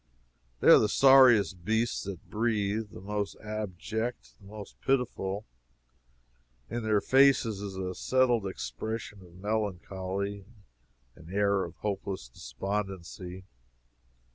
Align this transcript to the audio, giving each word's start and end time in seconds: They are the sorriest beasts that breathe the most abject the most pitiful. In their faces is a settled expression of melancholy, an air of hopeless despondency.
They 0.61 0.67
are 0.69 0.79
the 0.79 0.89
sorriest 0.89 1.63
beasts 1.63 2.05
that 2.05 2.27
breathe 2.27 2.89
the 2.89 3.01
most 3.01 3.35
abject 3.39 4.33
the 4.41 4.47
most 4.47 4.81
pitiful. 4.81 5.45
In 6.71 6.81
their 6.81 7.01
faces 7.01 7.61
is 7.61 7.75
a 7.75 7.93
settled 7.93 8.47
expression 8.47 9.21
of 9.21 9.35
melancholy, 9.35 10.43
an 11.15 11.31
air 11.31 11.63
of 11.63 11.75
hopeless 11.75 12.27
despondency. 12.29 13.45